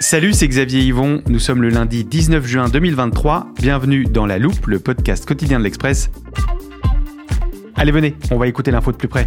[0.00, 1.22] Salut, c'est Xavier Yvon.
[1.28, 3.48] Nous sommes le lundi 19 juin 2023.
[3.56, 6.10] Bienvenue dans La Loupe, le podcast quotidien de l'Express.
[7.74, 9.26] Allez, venez, on va écouter l'info de plus près.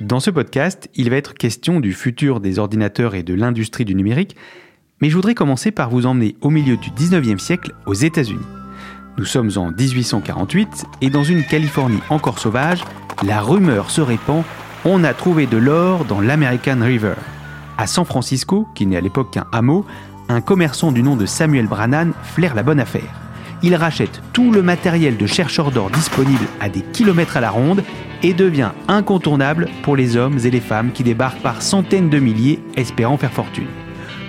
[0.00, 3.94] Dans ce podcast, il va être question du futur des ordinateurs et de l'industrie du
[3.94, 4.34] numérique,
[5.02, 8.46] mais je voudrais commencer par vous emmener au milieu du 19e siècle aux États-Unis.
[9.18, 12.82] Nous sommes en 1848 et dans une Californie encore sauvage,
[13.22, 14.42] la rumeur se répand
[14.84, 17.14] on a trouvé de l'or dans l'American River.
[17.82, 19.84] À San Francisco, qui n'est à l'époque qu'un hameau,
[20.28, 23.20] un commerçant du nom de Samuel Brannan flaire la bonne affaire.
[23.64, 27.82] Il rachète tout le matériel de chercheurs d'or disponible à des kilomètres à la ronde
[28.22, 32.60] et devient incontournable pour les hommes et les femmes qui débarquent par centaines de milliers
[32.76, 33.66] espérant faire fortune.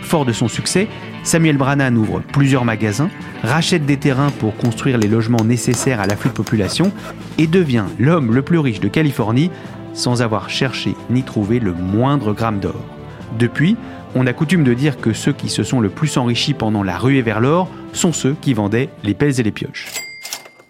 [0.01, 0.87] Fort de son succès,
[1.21, 3.11] Samuel Brannan ouvre plusieurs magasins,
[3.43, 6.91] rachète des terrains pour construire les logements nécessaires à l'afflux de population
[7.37, 9.51] et devient l'homme le plus riche de Californie
[9.93, 12.92] sans avoir cherché ni trouvé le moindre gramme d'or.
[13.39, 13.75] Depuis,
[14.13, 16.97] on a coutume de dire que ceux qui se sont le plus enrichis pendant la
[16.97, 19.87] ruée vers l'or sont ceux qui vendaient les pelles et les pioches.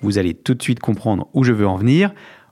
[0.01, 2.11] Vous allez tout de suite comprendre où je veux en venir.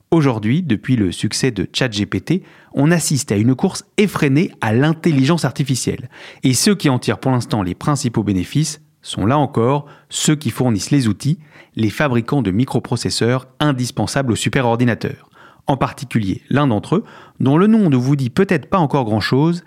[0.09, 6.09] Aujourd'hui, depuis le succès de ChatGPT, on assiste à une course effrénée à l'intelligence artificielle.
[6.43, 10.49] Et ceux qui en tirent pour l'instant les principaux bénéfices sont là encore ceux qui
[10.49, 11.39] fournissent les outils,
[11.75, 15.29] les fabricants de microprocesseurs indispensables aux superordinateurs.
[15.67, 17.03] En particulier l'un d'entre eux,
[17.39, 19.63] dont le nom ne vous dit peut-être pas encore grand-chose,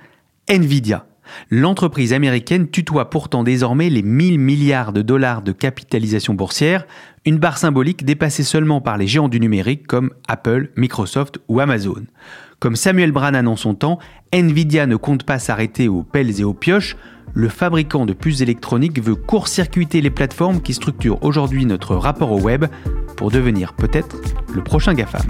[0.48, 1.06] Nvidia.
[1.50, 6.86] L'entreprise américaine tutoie pourtant désormais les 1000 milliards de dollars de capitalisation boursière,
[7.24, 12.04] une barre symbolique dépassée seulement par les géants du numérique comme Apple, Microsoft ou Amazon.
[12.60, 13.98] Comme Samuel Brannan en son temps,
[14.32, 16.96] Nvidia ne compte pas s'arrêter aux pelles et aux pioches,
[17.32, 22.40] le fabricant de puces électroniques veut court-circuiter les plateformes qui structurent aujourd'hui notre rapport au
[22.40, 22.66] web
[23.16, 24.16] pour devenir peut-être
[24.54, 25.26] le prochain GAFAM.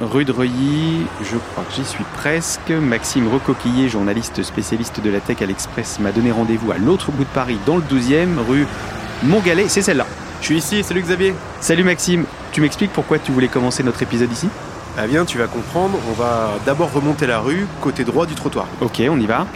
[0.00, 2.70] Rue de Reuilly, je crois que j'y suis presque.
[2.70, 7.24] Maxime Recoquillé, journaliste spécialiste de la tech à l'Express, m'a donné rendez-vous à l'autre bout
[7.24, 8.64] de Paris, dans le 12e, rue
[9.24, 9.66] Montgalet.
[9.66, 10.06] C'est celle-là.
[10.40, 11.34] Je suis ici, salut Xavier.
[11.60, 12.26] Salut Maxime.
[12.52, 14.48] Tu m'expliques pourquoi tu voulais commencer notre épisode ici?
[14.96, 15.98] Ah bien, tu vas comprendre.
[16.08, 18.68] On va d'abord remonter la rue, côté droit du trottoir.
[18.80, 19.48] Ok, on y va.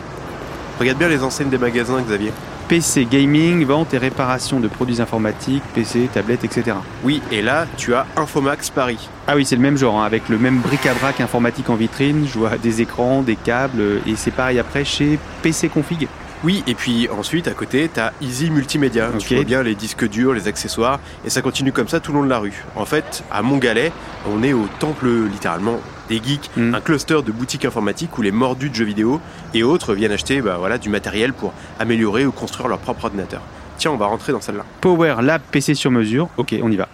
[0.80, 2.32] Regarde bien les enseignes des magasins, Xavier.
[2.72, 6.78] PC gaming, vente et réparation de produits informatiques, PC, tablettes, etc.
[7.04, 9.10] Oui, et là, tu as Infomax Paris.
[9.26, 12.26] Ah oui, c'est le même genre, hein, avec le même bric-à-brac informatique en vitrine.
[12.26, 16.08] Je vois des écrans, des câbles, et c'est pareil après chez PC Config.
[16.44, 19.10] Oui, et puis ensuite, à côté, tu as Easy Multimédia.
[19.10, 19.18] Ok.
[19.18, 22.20] Tu vois bien les disques durs, les accessoires, et ça continue comme ça tout le
[22.20, 22.64] long de la rue.
[22.74, 23.92] En fait, à Montgalet,
[24.26, 25.78] on est au temple, littéralement,
[26.12, 26.74] des geeks, Mm.
[26.74, 29.20] un cluster de boutiques informatiques où les mordus de jeux vidéo
[29.54, 33.40] et autres viennent acheter bah, voilà, du matériel pour améliorer ou construire leur propre ordinateur.
[33.78, 34.64] Tiens, on va rentrer dans celle-là.
[34.80, 36.28] Power Lab PC sur mesure.
[36.36, 36.88] Ok, on y va.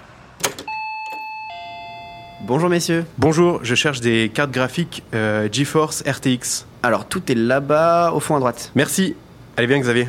[2.43, 3.05] Bonjour messieurs.
[3.19, 6.65] Bonjour, je cherche des cartes graphiques euh, GeForce RTX.
[6.83, 8.71] Alors tout est là-bas au fond à droite.
[8.77, 9.17] Merci.
[9.57, 10.09] Allez bien Xavier.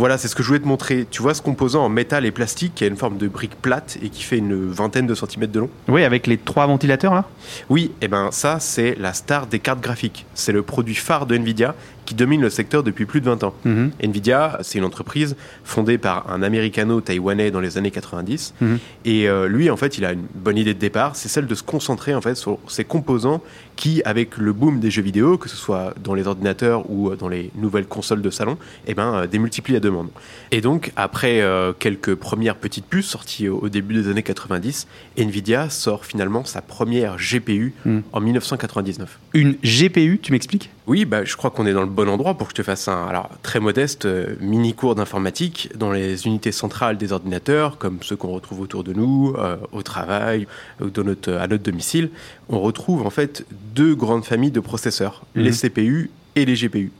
[0.00, 1.06] Voilà, c'est ce que je voulais te montrer.
[1.10, 3.98] Tu vois ce composant en métal et plastique qui a une forme de brique plate
[4.02, 7.26] et qui fait une vingtaine de centimètres de long Oui, avec les trois ventilateurs là?
[7.68, 10.24] Oui, et ben ça c'est la star des cartes graphiques.
[10.32, 11.74] C'est le produit phare de Nvidia
[12.10, 13.54] qui domine le secteur depuis plus de 20 ans.
[13.64, 13.92] Mhm.
[14.02, 18.52] Nvidia, c'est une entreprise fondée par un américano-taïwanais dans les années 90.
[18.60, 18.78] Mhm.
[19.04, 21.54] Et euh, lui, en fait, il a une bonne idée de départ, c'est celle de
[21.54, 23.40] se concentrer en fait sur ces composants
[23.76, 27.16] qui, avec le boom des jeux vidéo, que ce soit dans les ordinateurs ou euh,
[27.16, 30.08] dans les nouvelles consoles de salon, eh ben, euh, démultiplient la demande.
[30.50, 34.88] Et donc, après euh, quelques premières petites puces sorties au, au début des années 90,
[35.16, 38.02] Nvidia sort finalement sa première GPU Mhm.
[38.12, 39.18] en 1999.
[39.32, 40.70] Une GPU, tu m'expliques?
[40.90, 42.88] Oui, bah, je crois qu'on est dans le bon endroit pour que je te fasse
[42.88, 47.98] un alors, très modeste euh, mini cours d'informatique dans les unités centrales des ordinateurs, comme
[48.02, 50.48] ceux qu'on retrouve autour de nous, euh, au travail,
[50.82, 52.10] ou dans notre, à notre domicile.
[52.48, 55.42] On retrouve en fait deux grandes familles de processeurs, Mhm.
[55.44, 56.90] les CPU et les GPU.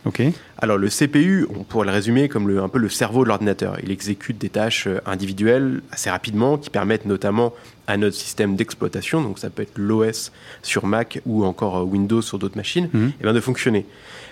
[0.58, 3.76] Alors le CPU, on pourrait le résumer comme le, un peu le cerveau de l'ordinateur.
[3.82, 7.52] Il exécute des tâches euh, individuelles assez rapidement qui permettent notamment
[7.90, 10.31] à notre système d'exploitation, donc ça peut être l'OS
[10.62, 13.12] sur Mac ou encore euh, Windows sur d'autres machines, Mhm.
[13.20, 13.84] eh bien, de fonctionner.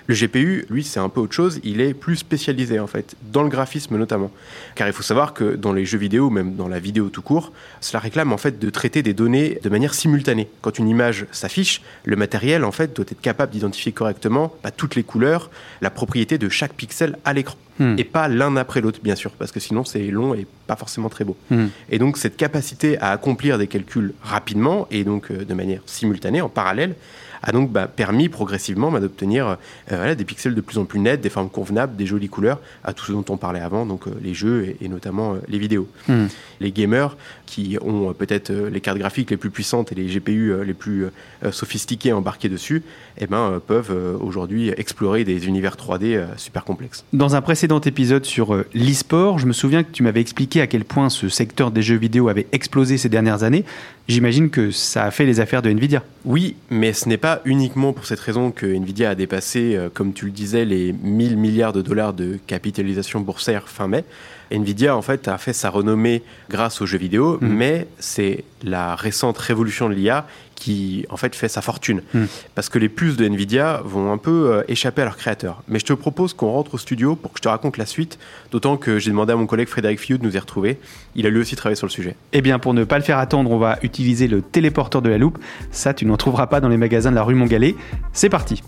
[0.07, 1.61] Le GPU, lui, c'est un peu autre chose.
[1.65, 4.31] Il est plus spécialisé en fait, dans le graphisme notamment.
[4.75, 7.53] Car il faut savoir que dans les jeux vidéo, même dans la vidéo tout court,
[7.83, 10.49] cela réclame en fait de traiter des données de manière simultanée.
[10.63, 14.95] Quand une image s'affiche, le matériel en fait doit être capable d'identifier correctement bah, toutes
[14.95, 15.51] les couleurs,
[15.83, 17.57] la propriété de chaque pixel à l'écran.
[17.79, 17.95] Hmm.
[17.99, 21.09] Et pas l'un après l'autre, bien sûr, parce que sinon c'est long et pas forcément
[21.09, 21.37] très beau.
[21.51, 21.67] Hmm.
[21.91, 26.41] Et donc cette capacité à accomplir des calculs rapidement et donc euh, de manière simultanée,
[26.41, 26.95] en parallèle,
[27.43, 29.57] a donc bah, permis progressivement bah, d'obtenir euh,
[29.89, 32.93] voilà, des pixels de plus en plus nets, des formes convenables, des jolies couleurs, à
[32.93, 35.59] tout ce dont on parlait avant, donc euh, les jeux et, et notamment euh, les
[35.59, 35.89] vidéos.
[36.09, 36.27] Hmm.
[36.61, 40.75] Les gamers qui ont peut-être les cartes graphiques les plus puissantes et les GPU les
[40.75, 41.07] plus
[41.51, 42.83] sophistiqués embarqués dessus,
[43.17, 47.05] eh ben, peuvent aujourd'hui explorer des univers 3D euh, super complexes.
[47.13, 50.85] Dans un précédent épisode sur l'e-sport, je me souviens que tu m'avais expliqué à quel
[50.85, 53.65] point ce secteur des jeux vidéo avait explosé ces dernières années.
[54.09, 56.03] J'imagine que ça a fait les affaires de Nvidia.
[56.25, 60.13] Oui, mais ce n'est pas uniquement pour cette raison que Nvidia a dépassé, euh, comme
[60.13, 64.05] tu le disais, les 1000 milliards de dollars de capitalisation boursière fin mai.
[64.51, 67.49] Nvidia, en fait, a fait sa renommée grâce aux jeux vidéo, Mhm.
[67.49, 70.27] mais c'est la récente révolution de l'IA
[70.59, 72.03] qui, en fait, fait sa fortune.
[72.13, 72.27] Mhm.
[72.55, 75.63] Parce que les puces de Nvidia vont un peu euh, échapper à leurs créateurs.
[75.69, 78.19] Mais je te propose qu'on rentre au studio pour que je te raconte la suite,
[78.51, 80.79] d'autant que j'ai demandé à mon collègue Frédéric Fillou de nous y retrouver.
[81.15, 82.17] Il a lui aussi travaillé sur le sujet.
[82.33, 85.19] Eh bien, pour ne pas le faire attendre, on va utiliser le téléporteur de la
[85.19, 85.39] loupe.
[85.71, 87.77] Ça, tu n'en trouveras pas dans les magasins de la rue Montgalais.
[88.13, 88.63] C'est parti.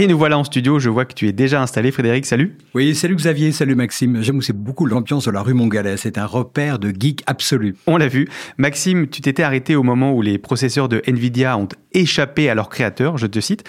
[0.00, 0.78] Et nous voilà en studio.
[0.78, 2.24] Je vois que tu es déjà installé, Frédéric.
[2.24, 2.56] Salut.
[2.72, 4.22] Oui, salut Xavier, salut Maxime.
[4.22, 5.96] J'aime aussi beaucoup l'ambiance de la rue Montgalais.
[5.96, 7.74] C'est un repère de geek absolu.
[7.88, 8.28] On l'a vu.
[8.58, 12.68] Maxime, tu t'étais arrêté au moment où les processeurs de Nvidia ont échappé à leur
[12.68, 13.64] créateur, je te cite.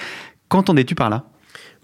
[0.49, 1.25] Qu'en es-tu par là?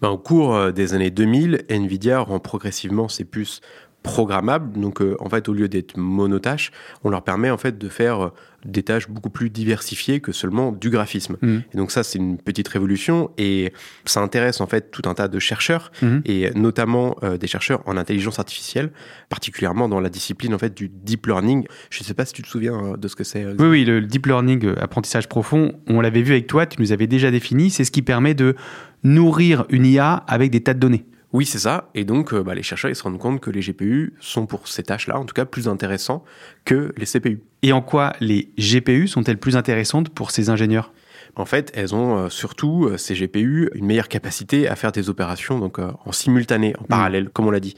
[0.04, 3.62] Ben, au cours euh, des années 2000, Nvidia rend progressivement ses puces
[4.06, 4.80] programmables.
[4.80, 6.72] Donc, euh, en fait, au lieu d'être monotâches,
[7.04, 8.30] on leur permet en fait de faire euh,
[8.64, 11.38] des tâches beaucoup plus diversifiées que seulement du graphisme.
[11.42, 11.64] Mhm.
[11.74, 13.72] Et donc ça, c'est une petite révolution et
[14.06, 16.22] ça intéresse en fait tout un tas de chercheurs Mhm.
[16.26, 18.92] et notamment euh, des chercheurs en intelligence artificielle,
[19.30, 21.66] particulièrement dans la discipline en fait du deep learning.
[21.92, 23.46] Je ne sais pas si tu te souviens de ce que c'est.
[23.46, 27.08] Oui, oui, le deep learning, apprentissage profond, on l'avait vu avec toi, tu nous avais
[27.08, 28.56] déjà défini, c'est ce qui permet de
[29.04, 31.06] nourrir une IA avec des tas de données.
[31.36, 31.90] Oui, c'est ça.
[31.96, 34.70] Et donc, euh, bah, les chercheurs ils se rendent compte que les GPU sont pour
[34.70, 36.24] ces tâches-là, en tout cas, plus intéressants
[36.64, 37.42] que les CPU.
[37.62, 40.94] Et en quoi les GPU sont-elles plus intéressantes pour ces ingénieurs?
[41.36, 45.10] En fait, elles ont euh, surtout, euh, ces GPU, une meilleure capacité à faire des
[45.10, 47.76] opérations donc en simultané, en parallèle, comme on l'a dit.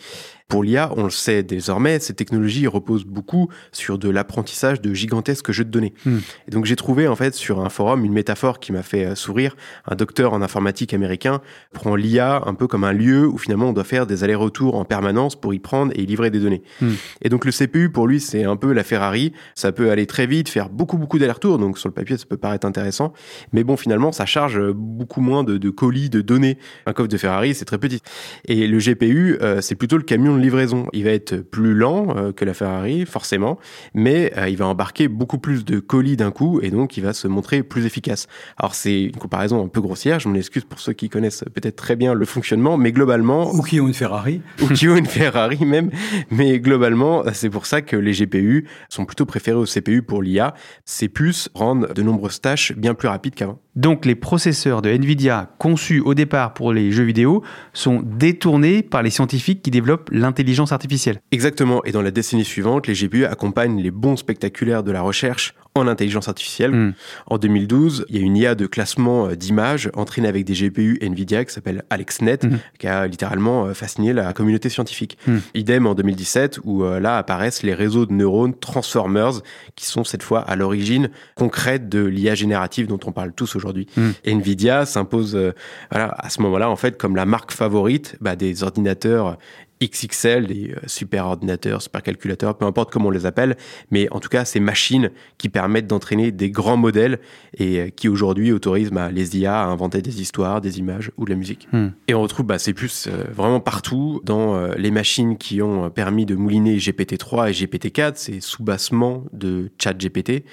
[0.47, 5.51] Pour l'IA, on le sait désormais, ces technologies reposent beaucoup sur de l'apprentissage de gigantesques
[5.51, 5.93] jeux de données.
[6.05, 6.19] Hmm.
[6.47, 9.15] Et donc j'ai trouvé en fait sur un forum une métaphore qui m'a fait euh,
[9.15, 9.57] sourire.
[9.85, 11.41] Un docteur en informatique américain
[11.73, 14.85] prend l'IA un peu comme un lieu où finalement on doit faire des allers-retours en
[14.85, 16.63] permanence pour y prendre et y livrer des données.
[16.79, 16.93] Hmm.
[17.21, 19.33] Et donc le CPU pour lui c'est un peu la Ferrari.
[19.53, 21.57] Ça peut aller très vite, faire beaucoup beaucoup d'allers-retours.
[21.57, 23.11] Donc sur le papier ça peut paraître intéressant,
[23.51, 26.57] mais bon finalement ça charge beaucoup moins de, de colis, de données.
[26.85, 27.99] Un coffre de Ferrari c'est très petit.
[28.45, 30.87] Et le GPU euh, c'est plutôt le camion de livraison.
[30.93, 33.57] Il va être plus lent euh, que la Ferrari forcément,
[33.93, 37.13] mais euh, il va embarquer beaucoup plus de colis d'un coup et donc il va
[37.13, 38.27] se montrer plus efficace.
[38.57, 41.75] Alors c'est une comparaison un peu grossière, je m'en excuse pour ceux qui connaissent peut-être
[41.75, 44.41] très bien le fonctionnement, mais globalement, Ou qui ont une Ferrari.
[44.61, 45.91] ou qui ont une Ferrari même,
[46.31, 50.53] mais globalement, c'est pour ça que les GPU sont plutôt préférés aux CPU pour l'IA.
[50.85, 53.59] Ces puces rendent de nombreuses tâches bien plus rapides qu'avant.
[53.75, 59.03] Donc les processeurs de Nvidia conçus au départ pour les jeux vidéo sont détournés par
[59.03, 61.21] les scientifiques qui développent l'intelligence artificielle.
[61.31, 65.53] Exactement, et dans la décennie suivante, les GPU accompagnent les bons spectaculaires de la recherche
[65.75, 66.71] en intelligence artificielle.
[66.71, 66.93] Hmm.
[67.27, 70.97] En 2012, il y a une IA de classement euh, d'images entraînée avec des GPU
[71.01, 72.59] Nvidia qui s'appelle AlexNet, Mhm.
[72.79, 75.17] qui a littéralement euh, fasciné la communauté scientifique.
[75.27, 75.41] Mhm.
[75.53, 79.41] Idem en 2017, où euh, là apparaissent les réseaux de neurones Transformers,
[79.75, 83.87] qui sont cette fois à l'origine concrète de l'IA générative dont on parle tous aujourd'hui.
[84.25, 85.51] Nvidia s'impose euh,
[85.91, 89.37] voilà, à ce moment-là en fait comme la marque favorite bah, des ordinateurs
[89.81, 93.57] XXL, des euh, super ordinateurs, super calculateurs, peu importe comment on les appelle,
[93.91, 97.19] mais en tout cas ces machines qui permettent d'entraîner des grands modèles
[97.57, 101.25] et euh, qui aujourd'hui autorisent bah, les IA à inventer des histoires, des images ou
[101.25, 101.67] de la musique.
[101.71, 101.89] Hmm.
[102.07, 105.89] Et on retrouve bah, ces puces euh, vraiment partout dans euh, les machines qui ont
[105.89, 110.43] permis de mouliner GPT-3 et GPT-4, ces sous-bassements de ChatGPT.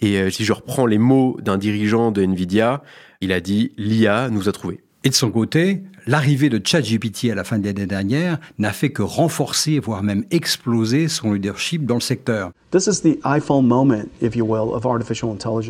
[0.00, 2.82] Et euh, si je reprends les mots d'un dirigeant de Nvidia,
[3.20, 4.80] il a dit l'IA nous a trouvés.
[5.04, 8.90] Et de son côté, l'arrivée de ChatGPT à la fin de l'année dernière n'a fait
[8.90, 12.52] que renforcer, voire même exploser son leadership dans le secteur.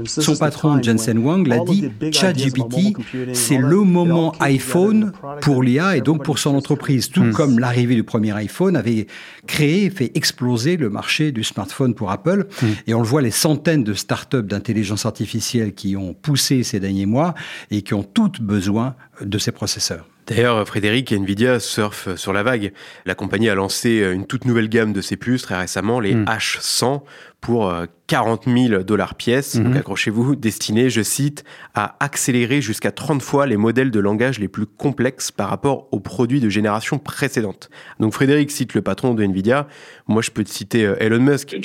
[0.07, 2.97] Son patron Jensen Wang l'a dit, ChatGPT,
[3.33, 7.33] c'est le moment iPhone pour l'IA et donc pour son entreprise, tout hmm.
[7.33, 9.09] comme l'arrivée du premier iPhone avait
[9.49, 12.47] créé, fait exploser le marché du smartphone pour Apple.
[12.63, 12.67] Hmm.
[12.87, 17.07] Et on le voit, les centaines de startups d'intelligence artificielle qui ont poussé ces derniers
[17.07, 17.35] mois
[17.73, 18.95] et qui ont toutes besoin
[19.25, 20.07] de ces processeurs.
[20.27, 22.73] D'ailleurs, Frédéric, Nvidia surfe sur la vague.
[23.07, 26.25] La compagnie a lancé une toute nouvelle gamme de ses puces très récemment, les hmm.
[26.25, 27.03] H100,
[27.41, 27.75] pour
[28.07, 29.57] 40 euh, 000 dollars pièce.
[29.57, 29.79] Donc hmm.
[29.79, 34.67] accrochez-vous, destinées, je cite, à accélérer jusqu'à 30 fois les modèles de langage les plus
[34.67, 37.69] complexes par rapport aux produits de génération précédente.
[37.99, 39.67] Donc Frédéric cite le patron de Nvidia.
[40.07, 41.57] Moi, je peux te citer euh, Elon Musk.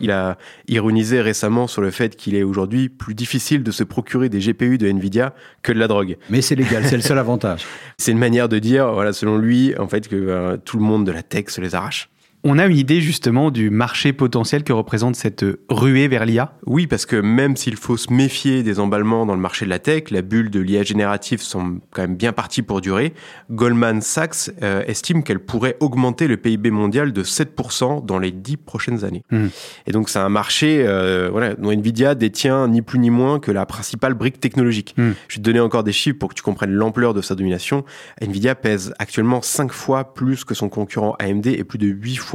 [0.00, 0.36] Il a
[0.68, 4.78] ironisé récemment sur le fait qu'il est aujourd'hui plus difficile de se procurer des GPU
[4.78, 6.16] de Nvidia que de la drogue.
[6.28, 7.64] Mais c'est légal, c'est le seul avantage.
[7.96, 11.06] C'est une manière de dire, voilà, selon lui, en fait, que euh, tout le monde
[11.06, 12.10] de la tech se les arrache.
[12.46, 16.86] On a une idée justement du marché potentiel que représente cette ruée vers l'IA Oui,
[16.86, 20.10] parce que même s'il faut se méfier des emballements dans le marché de la tech,
[20.10, 23.14] la bulle de l'IA générative semble quand même bien partie pour durer.
[23.50, 28.58] Goldman Sachs euh, estime qu'elle pourrait augmenter le PIB mondial de 7% dans les 10
[28.58, 29.24] prochaines années.
[29.30, 29.46] Hmm.
[29.86, 33.52] Et donc c'est un marché euh, voilà, dont Nvidia détient ni plus ni moins que
[33.52, 34.94] la principale brique technologique.
[34.98, 35.12] Hmm.
[35.28, 37.86] Je vais te donner encore des chiffres pour que tu comprennes l'ampleur de sa domination.
[38.20, 42.33] Nvidia pèse actuellement 5 fois plus que son concurrent AMD et plus de 8 fois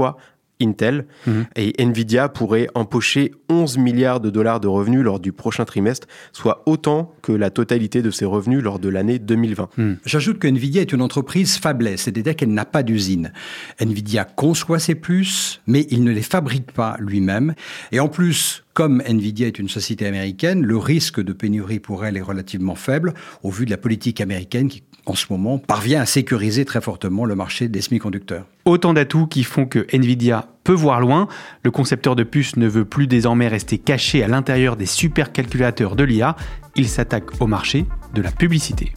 [0.62, 1.46] Intel mhm.
[1.56, 6.64] et Nvidia pourrait empocher 11 milliards de dollars de revenus lors du prochain trimestre, soit
[6.66, 9.70] autant que la totalité de ses revenus lors de l'année 2020.
[9.78, 9.98] Mhm.
[10.06, 13.32] J'ajoute que Nvidia est une entreprise faiblesse, c'est-à-dire qu'elle n'a pas d'usine.
[13.80, 17.54] Nvidia conçoit ses puces, mais il ne les fabrique pas lui-même.
[17.92, 22.18] Et en plus, comme Nvidia est une société américaine, le risque de pénurie pour elle
[22.18, 23.14] est relativement faible
[23.44, 27.26] au vu de la politique américaine qui en ce moment, parvient à sécuriser très fortement
[27.26, 28.46] le marché des semi-conducteurs.
[28.66, 31.28] Autant d'atouts qui font que Nvidia peut voir loin.
[31.64, 36.04] Le concepteur de puces ne veut plus désormais rester caché à l'intérieur des supercalculateurs de
[36.04, 36.36] l'IA.
[36.76, 38.94] Il s'attaque au marché de la publicité.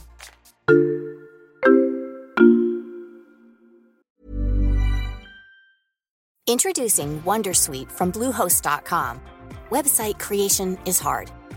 [6.48, 9.20] Introducing Wondersuite from Bluehost.com.
[9.70, 11.30] Website creation is hard.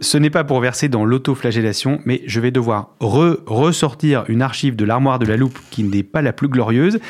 [0.00, 4.84] Ce n'est pas pour verser dans l'autoflagellation, mais je vais devoir ressortir une archive de
[4.84, 7.00] l'armoire de la loupe qui n'est pas la plus glorieuse.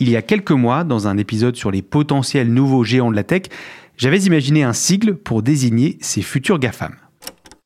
[0.00, 3.24] Il y a quelques mois, dans un épisode sur les potentiels nouveaux géants de la
[3.24, 3.42] tech,
[3.98, 6.96] j'avais imaginé un sigle pour désigner ces futurs GAFAM.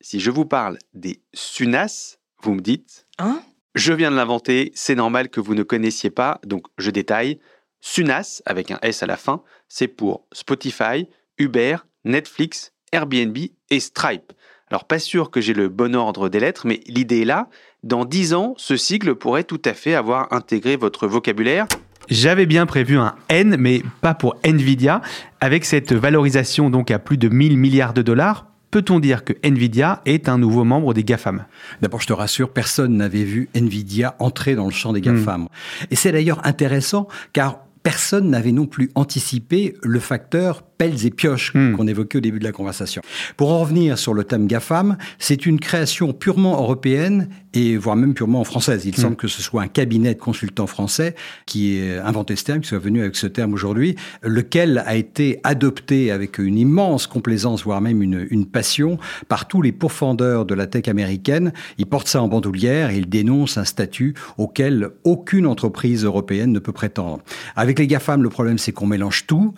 [0.00, 3.40] Si je vous parle des SUNAS, vous me dites Hein?
[3.74, 7.38] Je viens de l'inventer, c'est normal que vous ne connaissiez pas, donc je détaille.
[7.80, 11.08] SUNAS, avec un S à la fin, c'est pour Spotify,
[11.38, 13.36] Uber, Netflix, Airbnb
[13.70, 14.32] et Stripe.
[14.72, 17.48] Alors pas sûr que j'ai le bon ordre des lettres, mais l'idée est là.
[17.82, 21.66] Dans 10 ans, ce sigle pourrait tout à fait avoir intégré votre vocabulaire.
[22.08, 25.02] J'avais bien prévu un N, mais pas pour Nvidia.
[25.40, 30.00] Avec cette valorisation donc à plus de 1000 milliards de dollars, peut-on dire que Nvidia
[30.06, 31.44] est un nouveau membre des GAFAM?
[31.82, 35.42] D'abord, je te rassure, personne n'avait vu Nvidia entrer dans le champ des GAFAM.
[35.42, 35.48] Hmm.
[35.90, 41.52] Et c'est d'ailleurs intéressant car personne n'avait non plus anticipé le facteur pelles et pioches
[41.54, 41.76] hmm.
[41.76, 43.02] qu'on évoquait au début de la conversation.
[43.36, 48.14] Pour en revenir sur le thème GAFAM, c'est une création purement européenne et voire même
[48.14, 48.84] purement française.
[48.84, 49.00] Il hmm.
[49.00, 51.14] semble que ce soit un cabinet de consultants français
[51.46, 55.38] qui ait inventé ce terme, qui soit venu avec ce terme aujourd'hui, lequel a été
[55.44, 58.98] adopté avec une immense complaisance, voire même une, une passion,
[59.28, 61.52] par tous les pourfendeurs de la tech américaine.
[61.78, 66.58] Ils portent ça en bandoulière et ils dénoncent un statut auquel aucune entreprise européenne ne
[66.58, 67.22] peut prétendre.
[67.54, 69.54] Avec les GAFAM, le problème c'est qu'on mélange tout.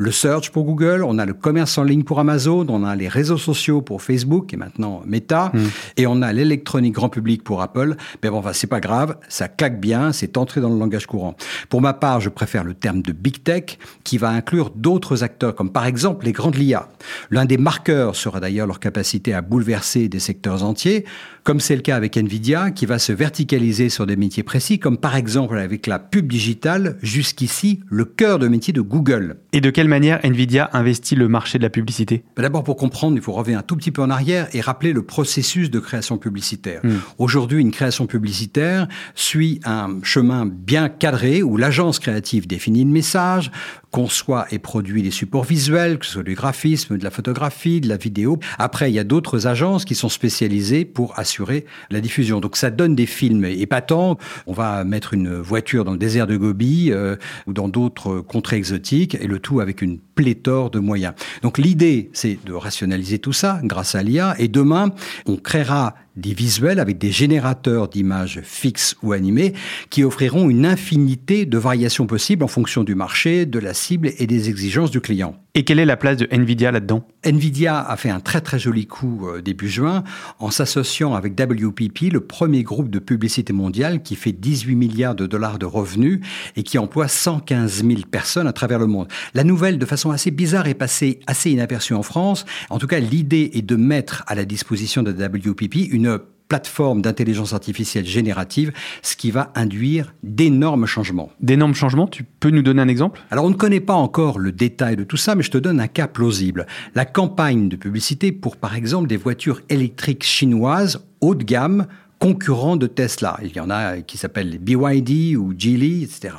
[0.00, 3.06] Le search pour Google, on a le commerce en ligne pour Amazon, on a les
[3.06, 5.58] réseaux sociaux pour Facebook et maintenant Meta, hmm.
[5.98, 7.96] et on a l'électronique grand public pour Apple.
[8.22, 11.36] Mais bon, enfin, c'est pas grave, ça claque bien, c'est entré dans le langage courant.
[11.68, 15.54] Pour ma part, je préfère le terme de big tech qui va inclure d'autres acteurs,
[15.54, 16.88] comme par exemple les grandes LIA.
[17.30, 21.04] L'un des marqueurs sera d'ailleurs leur capacité à bouleverser des secteurs entiers,
[21.44, 24.96] comme c'est le cas avec Nvidia, qui va se verticaliser sur des métiers précis, comme
[24.96, 29.36] par exemple avec la pub digitale, jusqu'ici le cœur de métier de Google.
[29.52, 33.22] Et de quelle manière Nvidia investit le marché de la publicité D'abord, pour comprendre, il
[33.22, 36.80] faut revenir un tout petit peu en arrière et rappeler le processus de création publicitaire.
[36.82, 36.96] Hmm.
[37.18, 43.50] Aujourd'hui, une création publicitaire suit un chemin bien cadré où l'agence créative définit le message,
[43.90, 47.88] conçoit et produit les supports visuels, que ce soit du graphisme, de la photographie, de
[47.88, 48.38] la vidéo.
[48.58, 52.40] Après, il y a d'autres agences qui sont spécialisées pour assurer la diffusion.
[52.40, 54.18] Donc ça donne des films épatants.
[54.46, 57.16] On va mettre une voiture dans le désert de Gobi euh,
[57.46, 61.14] ou dans d'autres contrées exotiques et le tout avec une pléthore de moyens.
[61.40, 64.92] Donc l'idée, c'est de rationaliser tout ça grâce à l'IA et demain,
[65.24, 69.54] on créera des visuels avec des générateurs d'images fixes ou animées
[69.88, 74.26] qui offriront une infinité de variations possibles en fonction du marché, de la cible et
[74.26, 75.36] des exigences du client.
[75.54, 77.04] Et quelle est la place de Nvidia là-dedans?
[77.24, 80.04] Nvidia a fait un très très joli coup euh, début juin
[80.38, 85.26] en s'associant avec WPP, le premier groupe de publicité mondiale qui fait 18 milliards de
[85.26, 86.20] dollars de revenus
[86.54, 89.08] et qui emploie 115 000 personnes à travers le monde.
[89.34, 92.44] La nouvelle, de façon assez bizarre, est passée assez inaperçue en France.
[92.68, 97.54] En tout cas, l'idée est de mettre à la disposition de WPP une plateforme d'intelligence
[97.54, 101.30] artificielle générative, ce qui va induire d'énormes changements.
[101.40, 103.22] D'énormes changements Tu peux nous donner un exemple?
[103.30, 105.80] Alors on ne connaît pas encore le détail de tout ça, mais je te donne
[105.80, 106.66] un cas plausible.
[106.96, 111.86] La campagne de publicité pour par exemple des voitures électriques chinoises haut de gamme
[112.18, 113.38] concurrents de Tesla.
[113.42, 116.34] Il y en a qui s'appellent BYD ou Geely, etc.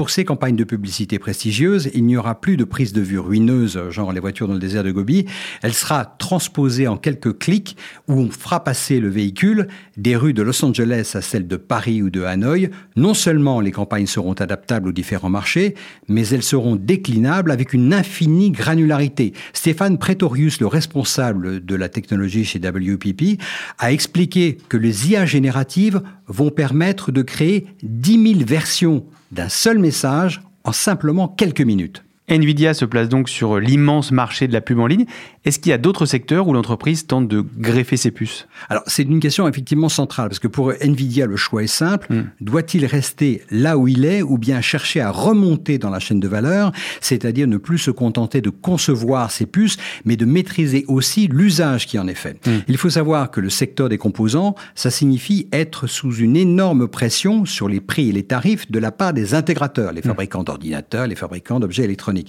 [0.00, 3.90] Pour ces campagnes de publicité prestigieuses, il n'y aura plus de prise de vue ruineuse,
[3.90, 5.26] genre les voitures dans le désert de Gobi.
[5.60, 7.76] Elle sera transposée en quelques clics
[8.08, 9.68] où on fera passer le véhicule
[9.98, 12.70] des rues de Los Angeles à celles de Paris ou de Hanoï.
[12.96, 15.74] Non seulement les campagnes seront adaptables aux différents marchés,
[16.08, 19.34] mais elles seront déclinables avec une infinie granularité.
[19.52, 23.38] Stéphane Pretorius, le responsable de la technologie chez WPP,
[23.78, 29.78] a expliqué que les IA génératives vont permettre de créer 10 000 versions d'un seul
[29.78, 32.04] message en simplement quelques minutes.
[32.30, 35.04] Nvidia se place donc sur l'immense marché de la pub en ligne.
[35.44, 38.46] Est-ce qu'il y a d'autres secteurs où l'entreprise tente de greffer ses puces?
[38.68, 42.12] Alors, c'est une question effectivement centrale, parce que pour Nvidia, le choix est simple.
[42.12, 42.24] Hmm.
[42.40, 46.28] Doit-il rester là où il est, ou bien chercher à remonter dans la chaîne de
[46.28, 51.86] valeur, c'est-à-dire ne plus se contenter de concevoir ses puces, mais de maîtriser aussi l'usage
[51.86, 52.46] qui en est fait?
[52.46, 52.58] Hmm.
[52.68, 57.44] Il faut savoir que le secteur des composants, ça signifie être sous une énorme pression
[57.44, 60.04] sur les prix et les tarifs de la part des intégrateurs, les hmm.
[60.04, 62.19] fabricants d'ordinateurs, les fabricants d'objets électroniques.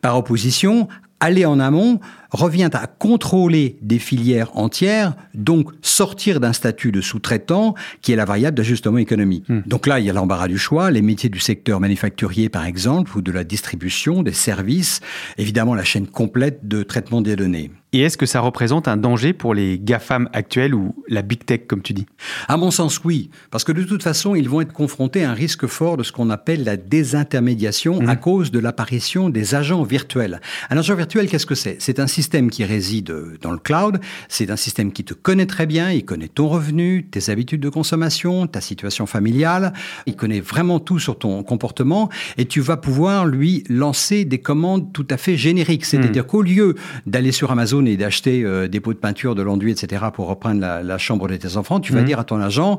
[0.00, 0.88] Par opposition,
[1.20, 7.74] aller en amont revient à contrôler des filières entières, donc sortir d'un statut de sous-traitant
[8.02, 9.48] qui est la variable d'ajustement économique.
[9.48, 9.60] Hmm.
[9.66, 13.16] Donc là, il y a l'embarras du choix, les métiers du secteur manufacturier par exemple,
[13.16, 15.00] ou de la distribution, des services,
[15.38, 17.70] évidemment la chaîne complète de traitement des données.
[17.92, 21.62] Et est-ce que ça représente un danger pour les GAFAM actuels ou la big tech,
[21.66, 22.06] comme tu dis?
[22.46, 23.30] À mon sens, oui.
[23.50, 26.12] Parce que de toute façon, ils vont être confrontés à un risque fort de ce
[26.12, 28.08] qu'on appelle la désintermédiation mmh.
[28.08, 30.40] à cause de l'apparition des agents virtuels.
[30.70, 31.78] Un agent virtuel, qu'est-ce que c'est?
[31.80, 32.19] C'est un système
[32.50, 34.00] qui réside dans le cloud.
[34.28, 35.90] C'est un système qui te connaît très bien.
[35.90, 39.72] Il connaît ton revenu, tes habitudes de consommation, ta situation familiale.
[40.06, 42.08] Il connaît vraiment tout sur ton comportement.
[42.36, 45.84] Et tu vas pouvoir lui lancer des commandes tout à fait génériques.
[45.84, 46.26] C'est-à-dire mmh.
[46.26, 46.74] qu'au lieu
[47.06, 50.06] d'aller sur Amazon et d'acheter euh, des pots de peinture, de l'enduit, etc.
[50.12, 52.06] pour repeindre la, chambre de tes enfants, tu vas mhm.
[52.06, 52.78] dire à ton agent,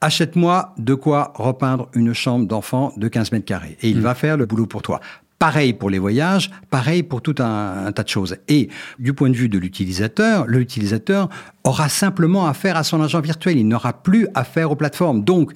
[0.00, 3.76] achète-moi de quoi repeindre une chambre d'enfant de 15 mètres carrés.
[3.80, 4.02] Et il mhm.
[4.02, 5.00] va faire le boulot pour toi.
[5.44, 8.38] Pareil pour les voyages, pareil pour tout un, tas de choses.
[8.48, 11.28] Et du point de vue de l'utilisateur, l'utilisateur
[11.64, 13.58] aura simplement affaire à son agent virtuel.
[13.58, 15.22] Il n'aura plus affaire aux plateformes.
[15.22, 15.52] Donc,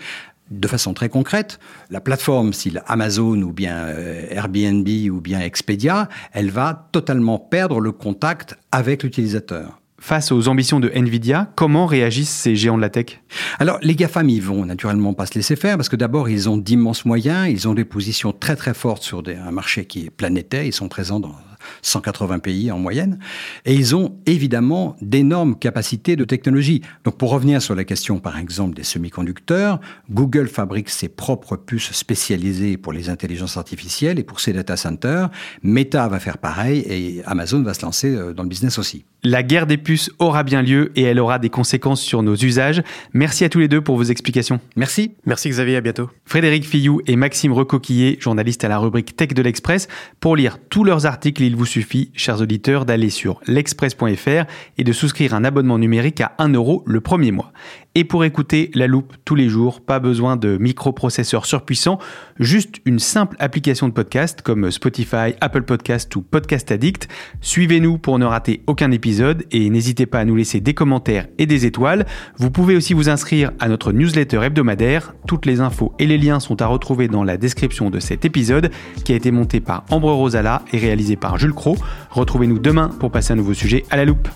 [0.50, 6.10] de façon très concrète, la plateforme, style Amazon ou bien euh, Airbnb ou bien Expedia,
[6.34, 9.80] elle va totalement perdre le contact avec l'utilisateur.
[10.00, 13.20] Face aux ambitions de Nvidia, comment réagissent ces géants de la tech?
[13.58, 16.56] Alors, les GAFAM, ils vont naturellement pas se laisser faire parce que d'abord, ils ont
[16.56, 20.62] d'immenses moyens, ils ont des positions très très fortes sur un marché qui est planétaire,
[20.62, 21.34] ils sont présents dans
[21.82, 23.18] 180 pays en moyenne,
[23.64, 26.82] et ils ont évidemment d'énormes capacités de technologie.
[27.04, 29.80] Donc pour revenir sur la question par exemple des semi-conducteurs,
[30.10, 35.30] Google fabrique ses propres puces spécialisées pour les intelligences artificielles et pour ses data centers,
[35.62, 39.04] Meta va faire pareil et Amazon va se lancer euh, dans le business aussi.
[39.24, 42.82] La guerre des puces aura bien lieu et elle aura des conséquences sur nos usages.
[43.12, 44.60] Merci à tous les deux pour vos explications.
[44.76, 45.12] Merci.
[45.26, 46.08] Merci Xavier, à bientôt.
[46.24, 49.88] Frédéric Fillou et Maxime Recoquillé, journalistes à la rubrique Tech de l'Express.
[50.20, 54.44] Pour lire tous leurs articles, il vous suffit, chers auditeurs, d'aller sur l'express.fr
[54.78, 57.52] et de souscrire un abonnement numérique à 1 euro le premier mois.
[57.98, 61.98] Et pour écouter la loupe tous les jours, pas besoin de microprocesseurs surpuissants,
[62.38, 67.08] juste une simple application de podcast comme Spotify, Apple Podcast ou Podcast Addict.
[67.40, 71.46] Suivez-nous pour ne rater aucun épisode et n'hésitez pas à nous laisser des commentaires et
[71.46, 72.06] des étoiles.
[72.36, 75.16] Vous pouvez aussi vous inscrire à notre newsletter hebdomadaire.
[75.26, 78.70] Toutes les infos et les liens sont à retrouver dans la description de cet épisode
[79.04, 81.76] qui a été monté par Ambre Rosala et réalisé par Jules Cro.
[82.10, 84.28] Retrouvez-nous demain pour passer un nouveau sujet à la loupe.